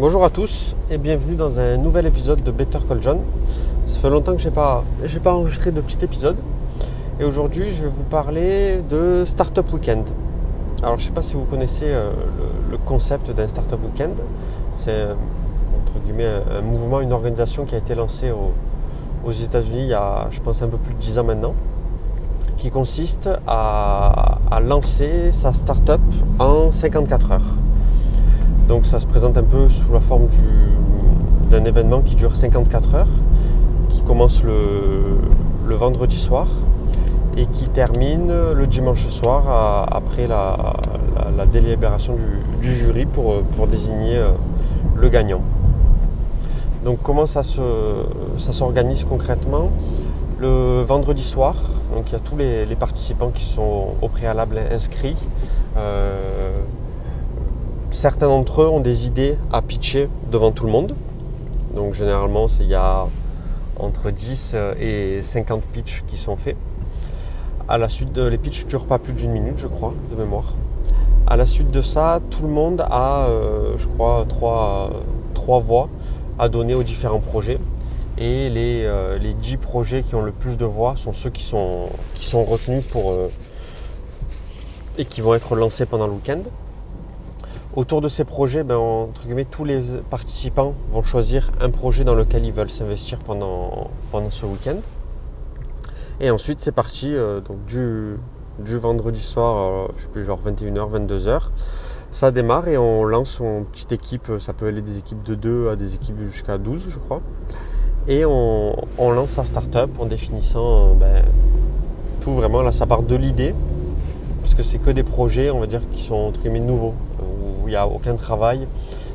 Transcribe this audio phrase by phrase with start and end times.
[0.00, 3.18] Bonjour à tous et bienvenue dans un nouvel épisode de Better Call John.
[3.84, 6.36] Ça fait longtemps que pas, j'ai pas enregistré de petit épisode.
[7.18, 10.08] Et aujourd'hui, je vais vous parler de Startup Weekend.
[10.84, 12.12] Alors, je ne sais pas si vous connaissez euh,
[12.70, 14.20] le, concept d'un Startup Weekend.
[14.72, 15.14] C'est euh,
[15.82, 18.52] entre guillemets un, mouvement, une organisation qui a été lancée au,
[19.28, 21.54] aux États-Unis il y a, je pense, un peu plus de 10 ans maintenant,
[22.56, 26.00] qui consiste à, à lancer sa startup
[26.38, 27.54] en 54 heures.
[28.68, 30.28] Donc ça se présente un peu sous la forme
[31.48, 33.06] d'un événement qui dure 54 heures,
[33.88, 36.48] qui commence le, vendredi soir
[37.36, 40.74] et qui termine le dimanche soir après la,
[41.50, 42.16] délibération
[42.60, 44.30] du, jury pour, désigner euh,
[44.96, 45.40] le gagnant.
[46.84, 49.70] Donc comment ça s'organise concrètement?
[50.40, 51.54] Le vendredi soir,
[51.94, 55.16] donc il y a tous les, les participants qui sont au préalable inscrits.
[55.76, 56.50] Euh,
[57.90, 60.94] certains d'entre eux ont des idées à pitcher devant tout le monde.
[61.74, 63.06] Donc généralement, il y a
[63.78, 66.56] entre 10 et 50 pitchs qui sont faits.
[67.68, 70.54] À la suite les pitchs ne durent pas plus d'une minute, je crois, de mémoire.
[71.26, 75.90] À la suite de ça, tout le monde a, euh, je crois, trois, voix
[76.38, 77.58] à donner aux différents projets.
[78.16, 81.42] Et les, euh, les 10 projets qui ont le plus de voix sont ceux qui
[81.42, 81.90] sont,
[82.32, 83.30] retenus pour, euh,
[84.96, 86.40] et qui vont être lancés pendant le week-end.
[87.78, 92.16] Autour de ces projets, ben, entre guillemets, tous les participants vont choisir un projet dans
[92.16, 94.78] lequel ils veulent s'investir pendant, pendant ce week-end.
[96.18, 98.16] Et ensuite, c'est parti euh, donc du,
[98.58, 101.50] du, vendredi soir, euh, je sais plus, genre 21h, 22h.
[102.10, 105.68] Ça démarre et on lance une petite équipe, ça peut aller des équipes de 2
[105.68, 107.20] à des équipes jusqu'à 12, je crois.
[108.08, 111.22] Et on, lance sa startup en définissant ben,
[112.22, 112.62] tout vraiment.
[112.62, 113.54] Là, ça part de l'idée,
[114.42, 116.94] parce que c'est que des projets, on va dire, qui sont entre guillemets nouveaux
[117.68, 118.66] il n'y a aucun travail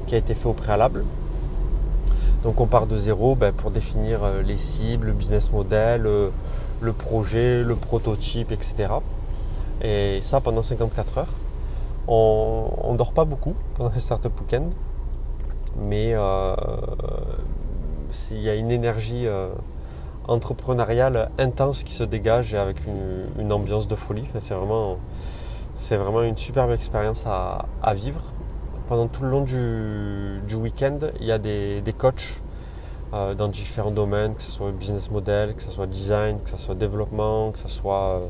[0.08, 1.04] qui a été fait au préalable.
[2.44, 6.04] Donc on part de zéro ben, pour définir les cibles, le business model,
[6.81, 8.94] le projet, le prototype, etc.
[9.81, 11.34] Et ça pendant 54 heures.
[12.08, 14.74] On ne dort pas beaucoup pendant les Startup Weekend,
[15.78, 16.56] mais euh,
[18.31, 19.50] il y a une énergie euh,
[20.28, 22.78] entrepreneuriale intense qui se dégage avec
[23.38, 24.25] une, ambiance de folie.
[24.40, 28.22] C'est vraiment, une superbe expérience à, vivre.
[28.89, 32.41] Pendant tout le long du, du week-end, il y a des, des coachs
[33.13, 36.57] euh, dans différents domaines, que ce soit business model, que ce soit design, que ce
[36.57, 38.27] soit développement, que ce soit euh,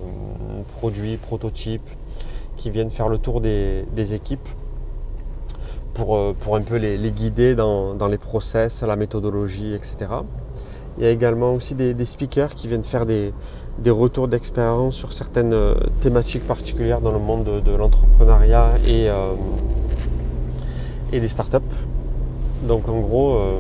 [0.78, 1.90] produit, prototype,
[2.56, 4.48] qui viennent faire le tour des, des équipes
[5.96, 9.96] pour, euh, pour, un peu les, les guider dans, dans, les process, la méthodologie, etc.
[11.00, 13.34] Il y a également aussi des, speakers qui viennent faire des,
[13.80, 15.56] des retours d'expérience sur certaines
[16.02, 19.10] thématiques particulières dans le monde de, de l'entrepreneuriat et,
[21.14, 21.60] et des startups.
[22.68, 23.60] Donc en gros, euh,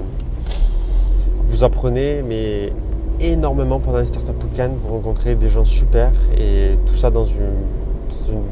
[1.45, 2.73] vous apprenez mais
[3.21, 7.53] énormément pendant les startup weekend, vous rencontrez des gens super et tout ça dans une,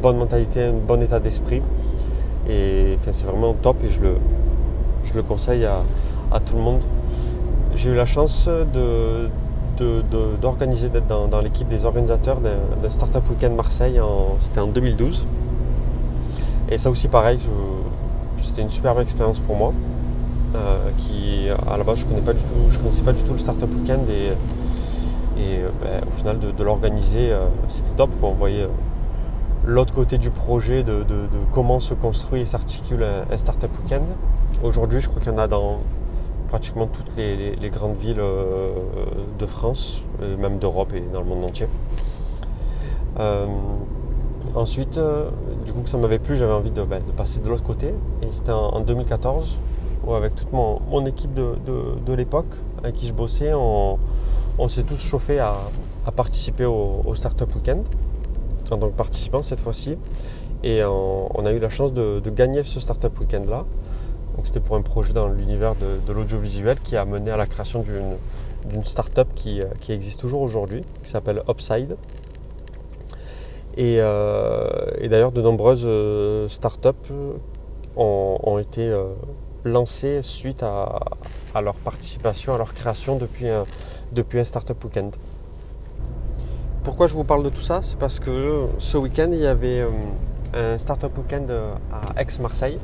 [0.02, 1.62] bonne mentalité, un bon état d'esprit.
[2.48, 4.16] Et enfin, c'est vraiment top et je le,
[5.04, 5.82] je le conseille à,
[6.32, 6.82] à tout le monde.
[7.76, 9.30] J'ai eu la chance de,
[10.40, 14.00] d'organiser, d'être dans, dans l'équipe des organisateurs d'un Startup Weekend Marseille,
[14.40, 15.26] c'était en 2012.
[16.70, 17.40] Et ça aussi pareil,
[18.41, 19.74] c'était une superbe expérience pour moi.
[20.53, 24.34] Euh, qui à la base je connais connaissais pas du tout le Startup Weekend et,
[25.38, 28.09] et ben, au final de, l'organiser, euh, c'était top.
[28.22, 28.68] On voyait
[29.66, 31.06] l'autre côté du projet de,
[31.53, 34.03] comment se construit et s'articule un, Startup Weekend.
[34.63, 35.79] Aujourd'hui, je crois qu'il y en a dans
[36.50, 38.73] pratiquement toutes les, grandes villes euh,
[39.40, 41.68] de France, et même d'Europe et dans le monde entier.
[44.56, 45.30] Euh, ensuite, euh,
[45.66, 47.88] du coup que ça m'avait plu, j'avais envie de, bah, passer de l'autre côté.
[48.22, 49.58] Et c'était en, en, 2014,
[50.06, 52.54] où avec toute mon, équipe de, l'époque
[52.84, 53.98] avec qui je bossais, on,
[54.68, 55.56] s'est tous chauffés à,
[56.16, 57.84] participer au, Startup Weekend
[58.70, 59.98] en tant que participant cette fois-ci.
[60.64, 63.66] Et on, a eu la chance de, gagner ce Startup Weekend là.
[64.36, 67.84] Donc c'était pour un projet dans l'univers de, l'audiovisuel qui a mené à la création
[67.84, 71.97] d'une start-up qui, qui, existe toujours aujourd'hui, qui s'appelle Upside.
[73.78, 74.68] Et, euh,
[75.00, 77.12] et d'ailleurs, de nombreuses euh, startups
[77.96, 79.06] ont, ont été euh,
[79.64, 81.00] lancées suite à,
[81.62, 83.64] leur participation, à leur création depuis un,
[84.12, 85.16] depuis un Startup Weekend.
[86.84, 87.82] Pourquoi je vous parle de tout ça?
[87.82, 89.85] C'est parce que ce week-end, il y avait
[90.53, 91.52] un Startup Weekend
[91.91, 92.79] à Aix-Marseille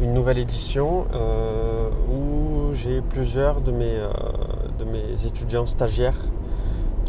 [0.00, 4.08] une nouvelle édition euh, où j'ai plusieurs de mes, euh,
[4.78, 6.24] de mes étudiants stagiaires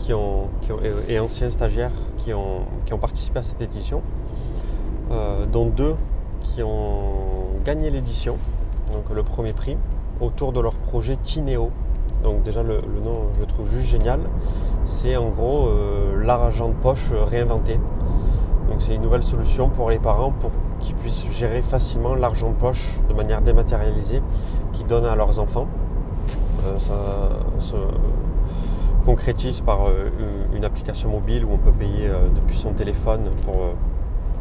[0.01, 0.50] qui ont,
[1.07, 4.01] et anciens stagiaires qui ont, qui ont participé à cette édition,
[5.12, 5.95] euh, dont deux
[6.42, 8.38] qui ont gagné l'édition.
[8.92, 9.77] donc le premier prix,
[10.19, 11.69] autour de leur projet Tineo.
[12.24, 14.19] Donc déjà le, nom je le trouve juste génial.
[14.86, 15.69] C'est en gros
[16.19, 17.80] l'argent de poche réinventé.
[18.69, 22.56] Donc c'est une nouvelle solution pour les parents pour qu'ils puissent gérer facilement l'argent de
[22.56, 24.21] poche de manière dématérialisée
[24.74, 25.68] qu'ils donnent à leurs enfants.
[26.65, 26.77] Euh,
[29.01, 30.09] concrétise par euh,
[30.56, 33.56] une application mobile où on peut payer euh, depuis son téléphone pour,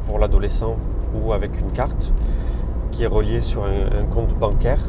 [0.07, 0.77] pour l'adolescent
[1.15, 2.13] ou avec une carte
[2.93, 4.81] qui est reliée sur un, compte bancaire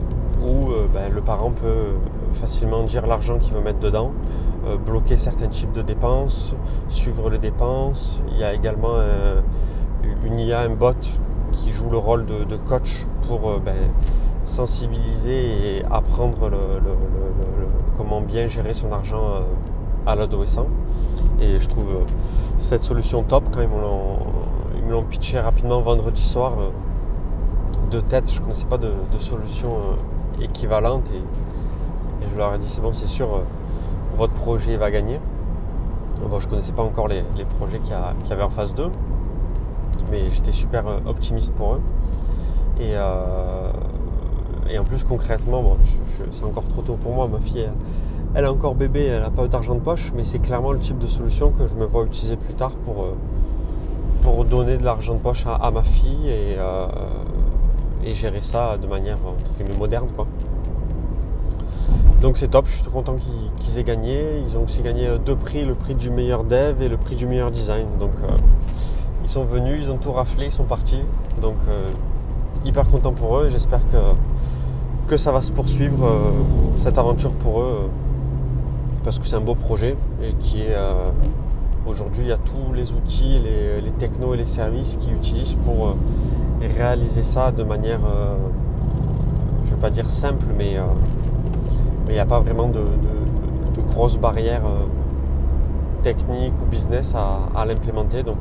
[0.44, 1.94] où ben, le parent peut
[2.34, 4.12] facilement dire l'argent qu'il veut mettre dedans,
[4.84, 6.56] bloquer certains types de dépenses,
[6.90, 8.20] suivre les dépenses.
[8.32, 8.96] Il y a également
[10.26, 10.96] une IA, un bot
[11.52, 13.76] qui joue le rôle de, coach pour ben,
[14.52, 16.52] sensibiliser et apprendre
[17.98, 19.42] comment bien gérer son argent euh,
[20.06, 20.68] à l'adolescent.
[21.40, 22.06] Et je trouve euh,
[22.58, 26.54] cette solution top quand ils me l'ont pitché rapidement vendredi soir.
[26.60, 26.70] Euh,
[27.90, 29.72] de tête, je ne connaissais pas de, solution
[30.42, 31.22] équivalente et,
[32.32, 33.28] je leur ai dit c'est bon, c'est sûr,
[34.18, 35.20] votre projet va gagner.
[36.30, 37.24] Bon, je ne connaissais pas encore les,
[37.58, 38.90] projets qu'il y, avait en phase 2,
[40.10, 41.82] mais j'étais super optimiste pour eux.
[42.80, 42.96] Et,
[44.72, 45.76] et en plus, concrètement,
[46.32, 47.28] c'est encore trop tôt pour moi.
[47.28, 47.68] Ma fille,
[48.34, 50.98] elle, est encore bébé, elle n'a pas d'argent de poche, mais c'est clairement le type
[50.98, 53.16] de solution que je me vois utiliser plus tard pour, euh,
[54.22, 56.88] pour donner de l'argent de poche à, ma fille euh,
[58.06, 59.18] et, gérer ça de manière
[59.78, 60.08] moderne.
[60.16, 60.26] Quoi.
[62.22, 63.16] Donc c'est top, je suis content
[63.60, 64.40] qu'ils aient gagné.
[64.46, 67.26] Ils ont aussi gagné deux prix, le prix du meilleur dev et le prix du
[67.26, 67.88] meilleur design.
[68.00, 68.38] Donc euh,
[69.24, 71.02] ils sont venus, ils ont tout raflé, ils sont partis.
[71.42, 71.58] Donc
[72.64, 73.50] hyper content pour eux.
[73.50, 73.98] J'espère que
[75.12, 76.32] que ça va se poursuivre euh,
[76.78, 77.88] cette aventure pour eux euh,
[79.04, 81.10] parce que c'est un beau projet et qui est euh,
[81.86, 85.96] aujourd'hui il y a tous les outils, les, technos et les services qu'ils utilisent pour
[86.62, 88.00] réaliser ça de manière
[89.66, 90.78] je ne vais pas dire simple mais
[92.08, 92.86] il n'y a pas vraiment de,
[93.90, 94.64] grosses barrières
[96.04, 98.40] techniques ou business à, l'implémenter donc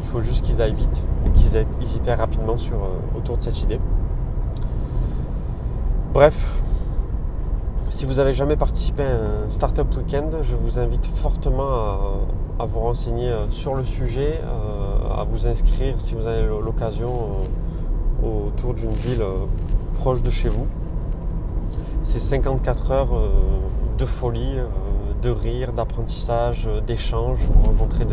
[0.00, 2.78] il faut juste qu'ils aillent vite et qu'ils hésitent rapidement sur,
[3.14, 3.78] autour de cette idée.
[6.16, 6.62] Bref,
[7.90, 11.68] si vous n'avez jamais participé à un Startup Weekend, je vous invite fortement
[12.58, 17.12] à, vous renseigner euh, sur le sujet, euh, à vous inscrire si vous avez l'occasion
[18.24, 19.22] euh, autour d'une ville
[19.98, 20.66] proche de chez vous.
[22.02, 23.20] C'est 54 heures
[23.98, 24.56] de folie,
[25.20, 27.40] de rire, d'apprentissage, d'échange.
[27.40, 28.06] Vous rencontrez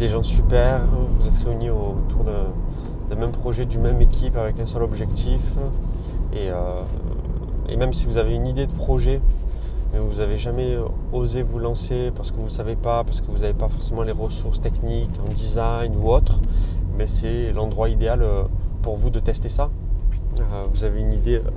[0.00, 0.80] des gens super,
[1.20, 5.42] vous êtes réunis autour d'un même projet, d'une même équipe avec un seul objectif.
[7.70, 9.20] Et même si vous avez une idée de projet,
[9.92, 10.76] mais vous n'avez jamais
[11.12, 14.02] osé vous lancer parce que vous ne savez pas, parce que vous n'avez pas forcément
[14.02, 16.40] les ressources techniques en design ou autre,
[16.96, 18.42] mais c'est l'endroit idéal euh,
[18.82, 19.70] pour vous de tester ça.
[20.38, 21.50] Euh, vous avez une idée euh,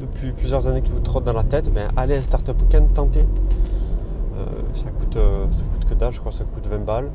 [0.00, 2.92] depuis plusieurs années qui vous trotte dans la tête, mais allez à un Startup Weekend,
[2.92, 3.24] tentez.
[4.74, 5.16] ça, coûte,
[5.52, 7.10] ça coûte que dalle, je crois ça coûte 20 balles.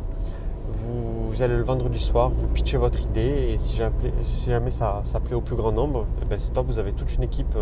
[0.85, 5.41] Vous, allez le vendredi soir, vous pitchez votre idée et si jamais, ça, plaît au
[5.41, 7.55] plus grand nombre, eh ben c'est top, vous avez toute une équipe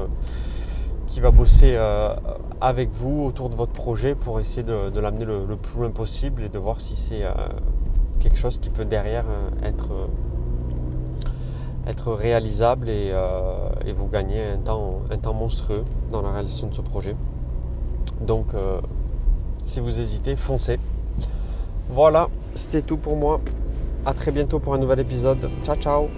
[1.17, 2.13] qui va bosser euh,
[2.61, 6.47] avec vous autour de votre projet pour essayer de, l'amener le, plus loin possible et
[6.47, 7.31] de voir si c'est euh,
[8.19, 9.89] quelque chose qui peut derrière euh, être,
[11.87, 13.11] être réalisable et,
[13.95, 17.15] vous gagner un temps, un temps monstrueux dans la réalisation de ce projet.
[18.21, 18.49] Donc
[19.63, 20.77] si vous hésitez, foncez.
[21.89, 23.41] Voilà, c'était tout pour moi.
[24.05, 25.49] A très bientôt pour un nouvel épisode.
[25.63, 26.09] Ciao ciao